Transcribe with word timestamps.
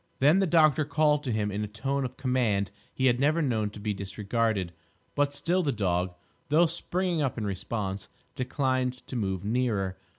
Then 0.17 0.39
the 0.39 0.47
doctor 0.47 0.83
called 0.83 1.23
to 1.25 1.31
him 1.31 1.51
in 1.51 1.63
a 1.63 1.67
tone 1.67 2.05
of 2.05 2.17
command 2.17 2.71
he 2.91 3.05
had 3.05 3.19
never 3.19 3.39
known 3.39 3.69
to 3.69 3.79
be 3.79 3.93
disregarded; 3.93 4.73
but 5.13 5.31
still 5.31 5.61
the 5.61 5.71
dog, 5.71 6.15
though 6.49 6.65
springing 6.65 7.21
up 7.21 7.37
in 7.37 7.45
response, 7.45 8.09
declined 8.33 9.05
to 9.05 9.15
move 9.15 9.45
nearer. 9.45 9.97